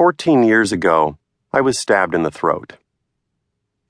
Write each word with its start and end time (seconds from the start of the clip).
14 0.00 0.44
years 0.44 0.72
ago, 0.72 1.18
I 1.52 1.60
was 1.60 1.78
stabbed 1.78 2.14
in 2.14 2.22
the 2.22 2.30
throat. 2.30 2.78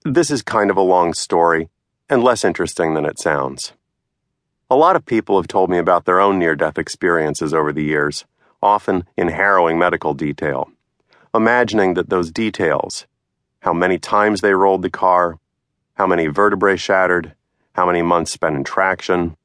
This 0.04 0.28
is 0.28 0.42
kind 0.42 0.68
of 0.68 0.76
a 0.76 0.80
long 0.82 1.14
story 1.14 1.68
and 2.08 2.24
less 2.24 2.44
interesting 2.44 2.94
than 2.94 3.04
it 3.04 3.20
sounds. 3.20 3.74
A 4.68 4.74
lot 4.74 4.96
of 4.96 5.06
people 5.06 5.36
have 5.36 5.46
told 5.46 5.70
me 5.70 5.78
about 5.78 6.06
their 6.06 6.18
own 6.18 6.36
near 6.36 6.56
death 6.56 6.78
experiences 6.78 7.54
over 7.54 7.72
the 7.72 7.84
years, 7.84 8.24
often 8.60 9.04
in 9.16 9.28
harrowing 9.28 9.78
medical 9.78 10.12
detail. 10.12 10.72
Imagining 11.32 11.94
that 11.94 12.10
those 12.10 12.32
details, 12.32 13.06
how 13.60 13.72
many 13.72 13.96
times 13.96 14.40
they 14.40 14.52
rolled 14.52 14.82
the 14.82 14.90
car, 14.90 15.38
how 15.94 16.08
many 16.08 16.26
vertebrae 16.26 16.74
shattered, 16.74 17.36
how 17.74 17.86
many 17.86 18.02
months 18.02 18.32
spent 18.32 18.56
in 18.56 18.64
traction, 18.64 19.36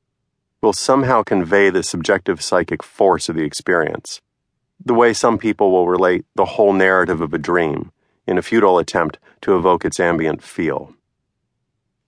will 0.61 0.73
somehow 0.73 1.21
convey 1.21 1.69
the 1.69 1.83
subjective 1.83 2.41
psychic 2.41 2.81
force 2.81 3.29
of 3.29 3.35
the 3.35 3.43
experience. 3.43 4.19
The 4.85 4.93
way 4.93 5.13
some 5.13 5.39
people 5.39 5.71
will 5.71 5.87
relate 5.87 6.25
the 6.35 6.45
whole 6.45 6.71
narrative 6.71 7.19
of 7.19 7.33
a 7.33 7.39
dream 7.39 7.91
in 8.27 8.37
a 8.37 8.43
futile 8.43 8.77
attempt 8.77 9.17
to 9.41 9.57
evoke 9.57 9.83
its 9.83 9.99
ambient 9.99 10.43
feel. 10.43 10.93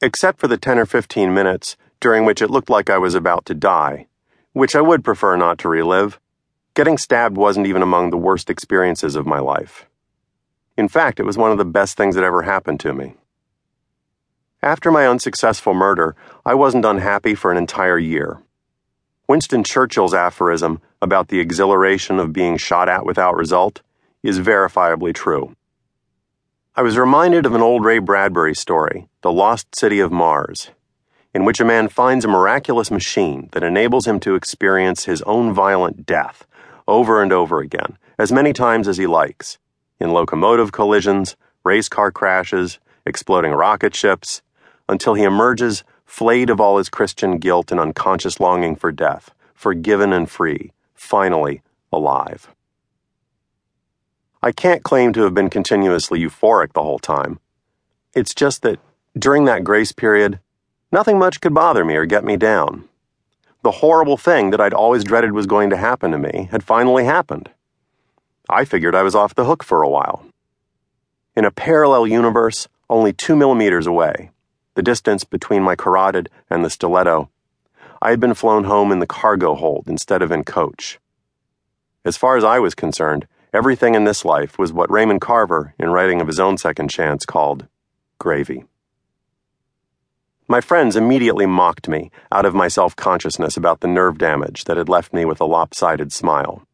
Except 0.01 0.39
for 0.39 0.47
the 0.47 0.57
10 0.57 0.77
or 0.77 0.85
15 0.85 1.33
minutes 1.33 1.75
during 1.99 2.23
which 2.23 2.41
it 2.41 2.51
looked 2.51 2.69
like 2.69 2.89
I 2.89 2.99
was 2.99 3.15
about 3.15 3.45
to 3.47 3.55
die, 3.55 4.05
which 4.53 4.75
I 4.75 4.81
would 4.81 5.03
prefer 5.03 5.35
not 5.35 5.57
to 5.59 5.69
relive, 5.69 6.19
getting 6.75 6.99
stabbed 6.99 7.35
wasn't 7.35 7.65
even 7.65 7.81
among 7.81 8.11
the 8.11 8.17
worst 8.17 8.49
experiences 8.49 9.15
of 9.15 9.25
my 9.25 9.39
life. 9.39 9.87
In 10.77 10.87
fact, 10.87 11.19
it 11.19 11.25
was 11.25 11.37
one 11.37 11.51
of 11.51 11.57
the 11.57 11.65
best 11.65 11.97
things 11.97 12.13
that 12.13 12.23
ever 12.23 12.43
happened 12.43 12.79
to 12.81 12.93
me. 12.93 13.15
After 14.61 14.91
my 14.91 15.07
unsuccessful 15.07 15.73
murder, 15.73 16.15
I 16.45 16.53
wasn't 16.53 16.85
unhappy 16.85 17.33
for 17.33 17.51
an 17.51 17.57
entire 17.57 17.97
year. 17.97 18.43
Winston 19.27 19.61
Churchill's 19.61 20.13
aphorism 20.13 20.79
about 21.01 21.27
the 21.27 21.41
exhilaration 21.41 22.17
of 22.17 22.31
being 22.31 22.55
shot 22.55 22.87
at 22.87 23.05
without 23.05 23.35
result 23.35 23.81
is 24.23 24.39
verifiably 24.39 25.13
true. 25.13 25.53
I 26.77 26.81
was 26.81 26.97
reminded 26.97 27.45
of 27.45 27.53
an 27.53 27.61
old 27.61 27.83
Ray 27.83 27.99
Bradbury 27.99 28.55
story, 28.55 29.09
The 29.23 29.31
Lost 29.31 29.75
City 29.75 29.99
of 29.99 30.13
Mars, 30.13 30.69
in 31.33 31.43
which 31.43 31.59
a 31.59 31.65
man 31.65 31.89
finds 31.89 32.23
a 32.23 32.29
miraculous 32.29 32.89
machine 32.89 33.49
that 33.51 33.63
enables 33.63 34.07
him 34.07 34.21
to 34.21 34.35
experience 34.35 35.03
his 35.03 35.21
own 35.23 35.53
violent 35.53 36.05
death 36.05 36.47
over 36.87 37.21
and 37.21 37.33
over 37.33 37.59
again, 37.59 37.97
as 38.17 38.31
many 38.31 38.53
times 38.53 38.87
as 38.87 38.95
he 38.95 39.07
likes, 39.07 39.57
in 39.99 40.13
locomotive 40.13 40.71
collisions, 40.71 41.35
race 41.65 41.89
car 41.89 42.13
crashes, 42.13 42.79
exploding 43.05 43.51
rocket 43.51 43.93
ships, 43.93 44.41
until 44.87 45.15
he 45.15 45.23
emerges 45.23 45.83
flayed 46.07 46.49
of 46.49 46.59
all 46.59 46.79
his 46.79 46.89
Christian 46.89 47.37
guilt 47.37 47.69
and 47.71 47.79
unconscious 47.79 48.39
longing 48.39 48.75
for 48.75 48.91
death, 48.91 49.35
forgiven 49.53 50.11
and 50.11 50.27
free, 50.27 50.71
finally 50.95 51.61
alive. 51.91 52.49
I 54.41 54.51
can't 54.51 54.83
claim 54.83 55.13
to 55.13 55.21
have 55.23 55.33
been 55.33 55.49
continuously 55.49 56.19
euphoric 56.19 56.73
the 56.73 56.81
whole 56.81 56.97
time. 56.97 57.39
It's 58.15 58.33
just 58.33 58.61
that 58.63 58.79
during 59.17 59.45
that 59.45 59.63
grace 59.63 59.91
period, 59.91 60.39
nothing 60.91 61.19
much 61.19 61.41
could 61.41 61.53
bother 61.53 61.83
me 61.83 61.95
or 61.95 62.05
get 62.05 62.23
me 62.23 62.37
down. 62.37 62.85
The 63.63 63.71
horrible 63.71 64.17
thing 64.17 64.51
that 64.51 64.61
I'd 64.61 64.73
always 64.73 65.03
dreaded 65.03 65.33
was 65.33 65.45
going 65.45 65.69
to 65.71 65.77
happen 65.77 66.11
to 66.11 66.17
me 66.17 66.47
had 66.51 66.63
finally 66.63 67.03
happened. 67.03 67.49
I 68.49 68.63
figured 68.63 68.95
I 68.95 69.03
was 69.03 69.15
off 69.15 69.35
the 69.35 69.45
hook 69.45 69.63
for 69.63 69.83
a 69.83 69.89
while. 69.89 70.25
In 71.35 71.43
a 71.43 71.51
parallel 71.51 72.07
universe, 72.07 72.67
only 72.89 73.11
two 73.11 73.35
millimeters 73.35 73.85
away, 73.85 74.31
the 74.77 74.81
distance 74.81 75.25
between 75.25 75.61
my 75.61 75.75
carotid 75.75 76.29
and 76.49 76.63
the 76.63 76.69
stiletto, 76.69 77.29
I 78.01 78.11
had 78.11 78.21
been 78.21 78.33
flown 78.33 78.63
home 78.63 78.93
in 78.93 78.99
the 78.99 79.05
cargo 79.05 79.55
hold 79.55 79.89
instead 79.89 80.21
of 80.21 80.31
in 80.31 80.45
coach. 80.45 80.99
As 82.05 82.15
far 82.15 82.37
as 82.37 82.45
I 82.45 82.59
was 82.59 82.73
concerned, 82.73 83.27
Everything 83.57 83.95
in 83.95 84.03
this 84.03 84.23
life 84.23 84.59
was 84.59 84.71
what 84.71 84.91
Raymond 84.91 85.19
Carver, 85.19 85.73
in 85.79 85.89
writing 85.89 86.21
of 86.21 86.27
his 86.27 86.39
own 86.39 86.57
second 86.57 86.89
chance, 86.89 87.25
called 87.25 87.65
gravy. 88.19 88.65
My 90.49 90.61
friends 90.61 90.95
immediately 90.95 91.47
mocked 91.47 91.87
me 91.87 92.11
out 92.31 92.45
of 92.45 92.53
my 92.53 92.67
self 92.67 92.95
consciousness 92.95 93.57
about 93.57 93.79
the 93.79 93.87
nerve 93.87 94.19
damage 94.19 94.65
that 94.65 94.77
had 94.77 94.89
left 94.89 95.11
me 95.11 95.25
with 95.25 95.41
a 95.41 95.45
lopsided 95.45 96.13
smile. 96.13 96.67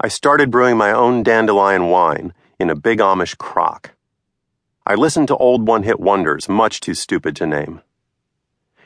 I 0.00 0.06
started 0.06 0.50
brewing 0.50 0.76
my 0.76 0.92
own 0.92 1.24
dandelion 1.24 1.88
wine 1.88 2.32
in 2.60 2.70
a 2.70 2.76
big 2.76 3.00
Amish 3.00 3.36
crock. 3.36 3.95
I 4.88 4.94
listened 4.94 5.26
to 5.28 5.36
old 5.38 5.66
one 5.66 5.82
hit 5.82 5.98
wonders, 5.98 6.48
much 6.48 6.78
too 6.78 6.94
stupid 6.94 7.34
to 7.36 7.46
name. 7.46 7.80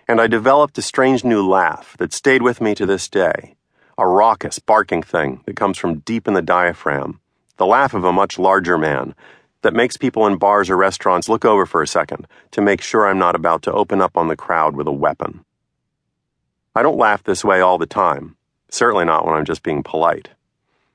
And 0.09 0.19
I 0.19 0.29
developed 0.29 0.79
a 0.79 0.83
strange 0.83 1.25
new 1.25 1.47
laugh 1.47 1.95
that 1.99 2.15
stayed 2.15 2.41
with 2.41 2.63
me 2.63 2.75
to 2.77 2.87
this 2.87 3.07
day 3.07 3.55
a 3.99 4.09
raucous, 4.09 4.59
barking 4.59 5.03
thing 5.03 5.43
that 5.45 5.57
comes 5.57 5.77
from 5.77 5.99
deep 5.99 6.27
in 6.27 6.33
the 6.33 6.41
diaphragm, 6.41 7.21
the 7.59 7.67
laugh 7.67 7.93
of 7.93 8.03
a 8.03 8.15
much 8.15 8.39
larger 8.39 8.79
man 8.79 9.15
that 9.61 9.75
makes 9.75 9.99
people 9.99 10.27
in 10.27 10.39
bars 10.39 10.71
or 10.71 10.77
restaurants 10.79 11.29
look 11.29 11.45
over 11.45 11.67
for 11.67 11.83
a 11.83 11.87
second 11.87 12.27
to 12.53 12.63
make 12.63 12.81
sure 12.81 13.07
I'm 13.07 13.19
not 13.19 13.37
about 13.37 13.61
to 13.65 13.73
open 13.73 14.01
up 14.01 14.17
on 14.17 14.29
the 14.29 14.37
crowd 14.37 14.75
with 14.75 14.87
a 14.87 14.93
weapon. 14.93 15.45
I 16.75 16.81
don't 16.81 16.97
laugh 16.97 17.23
this 17.23 17.45
way 17.45 17.61
all 17.61 17.77
the 17.77 17.85
time, 17.85 18.37
certainly 18.71 19.05
not 19.05 19.27
when 19.27 19.35
I'm 19.35 19.45
just 19.45 19.63
being 19.63 19.83
polite. 19.83 20.31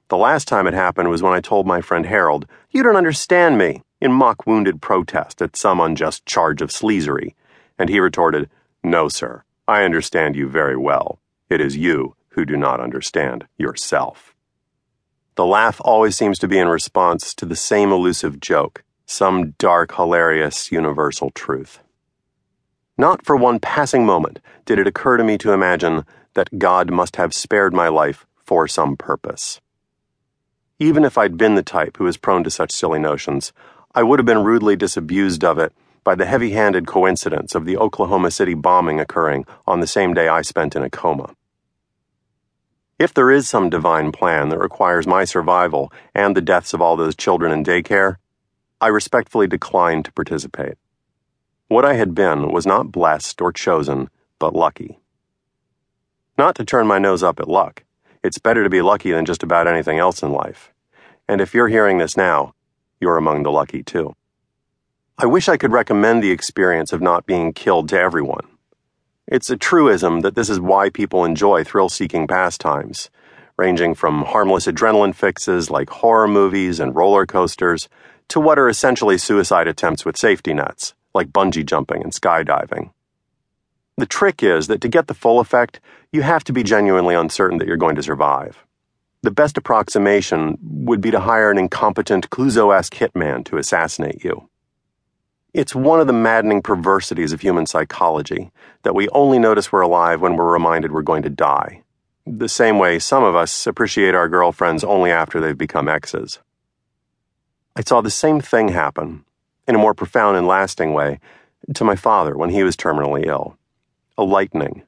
The 0.07 0.17
last 0.17 0.47
time 0.47 0.65
it 0.65 0.73
happened 0.73 1.11
was 1.11 1.21
when 1.21 1.33
I 1.33 1.41
told 1.41 1.67
my 1.67 1.81
friend 1.81 2.07
Harold, 2.07 2.47
You 2.71 2.81
don't 2.81 2.95
understand 2.95 3.59
me, 3.59 3.83
in 4.01 4.11
mock 4.11 4.45
wounded 4.45 4.81
protest 4.81 5.41
at 5.41 5.55
some 5.55 5.79
unjust 5.79 6.25
charge 6.25 6.61
of 6.61 6.69
sleazery, 6.69 7.33
and 7.77 7.89
he 7.89 7.99
retorted, 7.99 8.49
No, 8.83 9.09
sir, 9.09 9.43
I 9.67 9.83
understand 9.83 10.35
you 10.35 10.47
very 10.47 10.77
well. 10.77 11.19
It 11.49 11.61
is 11.61 11.77
you 11.77 12.15
who 12.29 12.45
do 12.45 12.57
not 12.57 12.79
understand 12.79 13.47
yourself. 13.57 14.35
The 15.35 15.45
laugh 15.45 15.81
always 15.83 16.15
seems 16.15 16.39
to 16.39 16.47
be 16.47 16.59
in 16.59 16.67
response 16.67 17.33
to 17.35 17.45
the 17.45 17.55
same 17.55 17.91
elusive 17.91 18.39
joke, 18.39 18.83
some 19.05 19.51
dark, 19.57 19.95
hilarious, 19.95 20.71
universal 20.71 21.29
truth. 21.31 21.79
Not 22.97 23.25
for 23.25 23.35
one 23.35 23.59
passing 23.59 24.05
moment 24.05 24.39
did 24.65 24.79
it 24.79 24.87
occur 24.87 25.17
to 25.17 25.23
me 25.23 25.37
to 25.39 25.51
imagine 25.51 26.05
that 26.33 26.59
God 26.59 26.91
must 26.91 27.17
have 27.17 27.33
spared 27.33 27.73
my 27.73 27.89
life 27.89 28.25
for 28.37 28.67
some 28.67 28.95
purpose. 28.95 29.59
Even 30.79 31.03
if 31.03 31.17
I'd 31.17 31.37
been 31.37 31.55
the 31.55 31.63
type 31.63 31.97
who 31.97 32.05
was 32.05 32.17
prone 32.17 32.43
to 32.43 32.49
such 32.49 32.71
silly 32.71 32.99
notions, 32.99 33.53
I 33.97 34.03
would 34.03 34.19
have 34.19 34.25
been 34.25 34.43
rudely 34.43 34.75
disabused 34.75 35.45
of 35.45 35.57
it 35.57 35.71
by 36.03 36.15
the 36.15 36.25
heavy 36.25 36.51
handed 36.51 36.85
coincidence 36.85 37.55
of 37.55 37.63
the 37.63 37.77
Oklahoma 37.77 38.29
City 38.29 38.53
bombing 38.53 38.99
occurring 38.99 39.45
on 39.65 39.79
the 39.79 39.87
same 39.87 40.13
day 40.13 40.27
I 40.27 40.41
spent 40.41 40.75
in 40.75 40.83
a 40.83 40.89
coma. 40.89 41.33
If 42.99 43.13
there 43.13 43.31
is 43.31 43.47
some 43.47 43.69
divine 43.69 44.11
plan 44.11 44.49
that 44.49 44.59
requires 44.59 45.07
my 45.07 45.23
survival 45.23 45.93
and 46.13 46.35
the 46.35 46.41
deaths 46.41 46.73
of 46.73 46.81
all 46.81 46.97
those 46.97 47.15
children 47.15 47.53
in 47.53 47.63
daycare, 47.63 48.17
I 48.81 48.87
respectfully 48.87 49.47
decline 49.47 50.03
to 50.03 50.11
participate. 50.11 50.75
What 51.69 51.85
I 51.85 51.93
had 51.93 52.13
been 52.13 52.51
was 52.51 52.65
not 52.65 52.91
blessed 52.91 53.41
or 53.41 53.53
chosen, 53.53 54.09
but 54.39 54.53
lucky. 54.53 54.99
Not 56.37 56.55
to 56.55 56.65
turn 56.65 56.85
my 56.85 56.99
nose 56.99 57.23
up 57.23 57.39
at 57.39 57.47
luck. 57.47 57.85
It's 58.21 58.39
better 58.39 58.61
to 58.61 58.69
be 58.69 58.81
lucky 58.81 59.11
than 59.11 59.23
just 59.23 59.41
about 59.41 59.67
anything 59.67 59.99
else 59.99 60.21
in 60.21 60.33
life. 60.33 60.73
And 61.29 61.39
if 61.39 61.53
you're 61.53 61.69
hearing 61.69 61.97
this 61.97 62.17
now, 62.17 62.53
you're 62.99 63.17
among 63.17 63.43
the 63.43 63.51
lucky 63.51 63.83
too. 63.83 64.15
I 65.17 65.25
wish 65.25 65.47
I 65.47 65.57
could 65.57 65.71
recommend 65.71 66.21
the 66.21 66.31
experience 66.31 66.91
of 66.91 67.01
not 67.01 67.25
being 67.25 67.53
killed 67.53 67.89
to 67.89 67.99
everyone. 67.99 68.47
It's 69.27 69.49
a 69.49 69.57
truism 69.57 70.21
that 70.21 70.35
this 70.35 70.49
is 70.49 70.59
why 70.59 70.89
people 70.89 71.25
enjoy 71.25 71.63
thrill 71.63 71.89
seeking 71.89 72.27
pastimes, 72.27 73.09
ranging 73.57 73.95
from 73.95 74.23
harmless 74.25 74.67
adrenaline 74.67 75.15
fixes 75.15 75.69
like 75.69 75.89
horror 75.89 76.27
movies 76.27 76.79
and 76.79 76.95
roller 76.95 77.25
coasters 77.25 77.87
to 78.27 78.39
what 78.39 78.59
are 78.59 78.69
essentially 78.69 79.17
suicide 79.17 79.67
attempts 79.67 80.05
with 80.05 80.17
safety 80.17 80.53
nets, 80.53 80.93
like 81.13 81.31
bungee 81.31 81.65
jumping 81.65 82.03
and 82.03 82.13
skydiving. 82.13 82.91
The 83.97 84.05
trick 84.05 84.43
is 84.43 84.67
that 84.67 84.81
to 84.81 84.89
get 84.89 85.07
the 85.07 85.13
full 85.13 85.39
effect, 85.39 85.79
you 86.11 86.21
have 86.21 86.43
to 86.43 86.53
be 86.53 86.63
genuinely 86.63 87.15
uncertain 87.15 87.59
that 87.59 87.67
you're 87.67 87.77
going 87.77 87.95
to 87.95 88.03
survive. 88.03 88.65
The 89.25 89.31
best 89.31 89.57
approximation 89.57 90.59
would 90.61 91.01
be 91.01 91.09
to 91.09 91.19
hire 91.19 91.49
an 91.49 91.57
incompetent 91.57 92.29
Clouseau 92.29 92.77
esque 92.77 92.93
hitman 92.93 93.43
to 93.45 93.57
assassinate 93.57 94.23
you. 94.23 94.47
It's 95.51 95.73
one 95.73 95.99
of 95.99 96.05
the 96.05 96.13
maddening 96.13 96.61
perversities 96.61 97.33
of 97.33 97.41
human 97.41 97.65
psychology 97.65 98.51
that 98.83 98.93
we 98.93 99.09
only 99.09 99.39
notice 99.39 99.71
we're 99.71 99.81
alive 99.81 100.21
when 100.21 100.35
we're 100.35 100.53
reminded 100.53 100.91
we're 100.91 101.01
going 101.01 101.23
to 101.23 101.31
die. 101.31 101.81
The 102.27 102.47
same 102.47 102.77
way 102.77 102.99
some 102.99 103.23
of 103.23 103.35
us 103.35 103.65
appreciate 103.65 104.13
our 104.13 104.29
girlfriends 104.29 104.83
only 104.83 105.09
after 105.09 105.41
they've 105.41 105.57
become 105.57 105.89
exes. 105.89 106.37
I 107.75 107.81
saw 107.81 108.01
the 108.01 108.11
same 108.11 108.41
thing 108.41 108.67
happen, 108.67 109.25
in 109.67 109.73
a 109.73 109.79
more 109.79 109.95
profound 109.95 110.37
and 110.37 110.45
lasting 110.45 110.93
way, 110.93 111.19
to 111.73 111.83
my 111.83 111.95
father 111.95 112.37
when 112.37 112.51
he 112.51 112.61
was 112.61 112.77
terminally 112.77 113.25
ill. 113.25 113.57
A 114.19 114.23
lightening, 114.23 114.83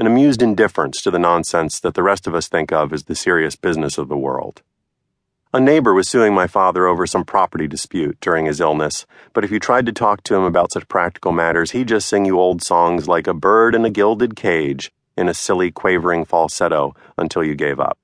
an 0.00 0.06
amused 0.06 0.40
indifference 0.40 1.02
to 1.02 1.10
the 1.10 1.18
nonsense 1.18 1.78
that 1.78 1.92
the 1.92 2.02
rest 2.02 2.26
of 2.26 2.34
us 2.34 2.48
think 2.48 2.72
of 2.72 2.90
as 2.90 3.04
the 3.04 3.14
serious 3.14 3.54
business 3.54 3.98
of 3.98 4.08
the 4.08 4.16
world. 4.16 4.62
A 5.52 5.60
neighbor 5.60 5.92
was 5.92 6.08
suing 6.08 6.32
my 6.32 6.46
father 6.46 6.86
over 6.86 7.06
some 7.06 7.22
property 7.22 7.68
dispute 7.68 8.16
during 8.18 8.46
his 8.46 8.60
illness, 8.60 9.04
but 9.34 9.44
if 9.44 9.50
you 9.50 9.60
tried 9.60 9.84
to 9.84 9.92
talk 9.92 10.22
to 10.22 10.34
him 10.34 10.42
about 10.42 10.72
such 10.72 10.88
practical 10.88 11.32
matters, 11.32 11.72
he'd 11.72 11.88
just 11.88 12.08
sing 12.08 12.24
you 12.24 12.40
old 12.40 12.62
songs 12.62 13.08
like 13.08 13.26
A 13.26 13.34
Bird 13.34 13.74
in 13.74 13.84
a 13.84 13.90
Gilded 13.90 14.36
Cage 14.36 14.90
in 15.18 15.28
a 15.28 15.34
silly, 15.34 15.70
quavering 15.70 16.24
falsetto 16.24 16.94
until 17.18 17.44
you 17.44 17.54
gave 17.54 17.78
up. 17.78 17.98